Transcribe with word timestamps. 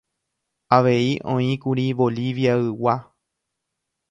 Avei 0.77 1.03
oĩkuri 1.33 1.85
Boliviaygua. 2.01 2.97